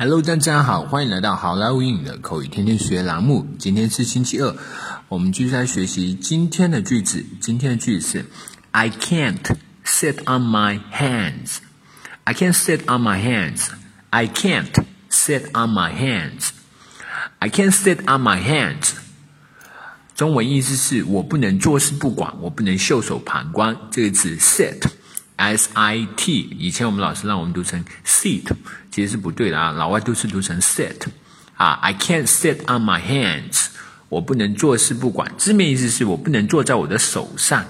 [0.00, 3.48] Hello，大家好，欢迎来到好莱坞英语的口语天天学栏目。
[3.58, 4.54] 今天是星期二，
[5.08, 7.26] 我们继续来学习今天的句子。
[7.40, 8.24] 今天的句子是
[8.70, 9.42] ：I can't
[9.84, 11.56] sit on my hands.
[12.22, 13.70] I can't sit on my hands.
[14.10, 14.70] I can't
[15.10, 16.50] sit on my hands.
[17.40, 18.92] I can't sit on my hands.
[20.14, 23.76] 中文意思是我不能坐视不管，我不能袖手旁观。
[23.90, 24.80] 这个词 sit。
[25.38, 28.44] S I T，以前我们老师让我们读成 sit，
[28.90, 30.96] 其实是不对的啊，老外都是读成 sit。
[31.56, 33.66] 啊，I can't sit on my hands，
[34.08, 35.32] 我不能坐视不管。
[35.38, 37.64] 字面意思是我不能坐在我的手上。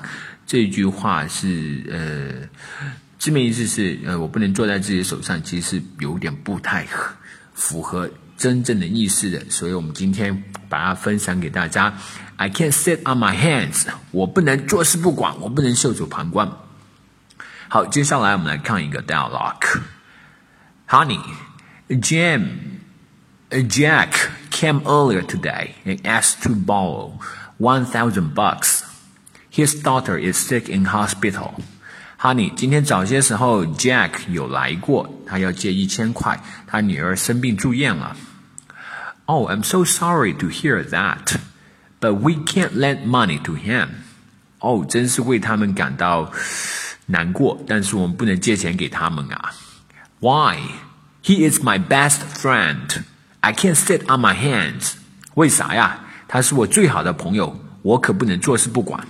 [0.47, 2.48] 这句话是呃，
[3.19, 6.87] 字面意思是呃，我不能坐在自己手上，其实是有点不太
[7.55, 9.42] 符合真正的意思的。
[9.50, 11.98] 所以我们今天把它分享给大家。
[12.37, 16.50] I can't sit on my hands，我不能坐视不管，我不能袖手旁观。
[17.70, 21.22] 好，接下来我们来看一个 dialogue。Honey,
[21.90, 22.80] Jim,
[23.49, 27.14] Jack came earlier today and asked to borrow
[27.58, 28.81] one thousand bucks.
[29.52, 31.53] His daughter is sick in hospital.
[32.19, 38.16] Honey，今天早些时候，Jack 有来过，他要借一千块，他女儿生病住院了。
[39.25, 41.38] Oh, I'm so sorry to hear that,
[42.00, 43.89] but we can't lend money to him.
[44.59, 46.31] 哦，真是为他们感到。
[47.08, 49.52] 难过，但是我们不能借钱给他们啊。
[50.19, 50.58] Why?
[51.23, 53.03] He is my best friend.
[53.42, 54.94] I can't sit on my hands.
[55.36, 56.00] 为啥呀？
[56.28, 59.08] 他是我最好的朋友，我可不能坐视不管。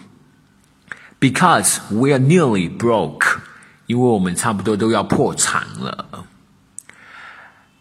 [1.20, 3.38] Because we are nearly broke.
[3.86, 6.26] 因为我们差不多都要破产了。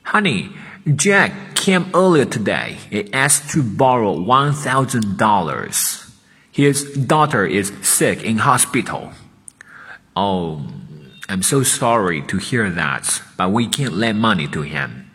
[0.05, 0.51] Honey,
[0.85, 6.01] Jack came earlier today and asked to borrow one thousand dollars.
[6.53, 9.13] His daughter is sick in hospital.
[10.17, 10.63] Oh,
[11.29, 15.07] I'm so sorry to hear that, but we can't lend money to him.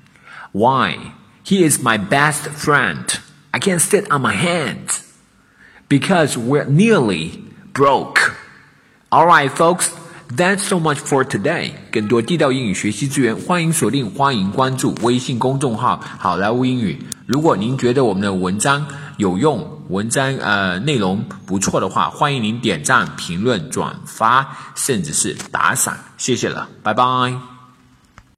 [0.51, 1.13] Why?
[1.43, 3.05] He is my best friend.
[3.51, 5.03] I can't sit on my hands.
[5.87, 8.35] Because we're nearly broke.
[9.11, 9.91] Alright, folks.
[10.29, 11.71] That's so much for today.
[11.89, 17.01] 更多地道英语学习资源，欢迎锁定，欢迎关注微信公众号“好莱坞英语”。
[17.25, 18.85] 如果您觉得我们的文章
[19.15, 27.51] 有用， 文章呃内容不错的话，欢迎您点赞、评论、转发，甚至是打赏，谢谢了，拜拜。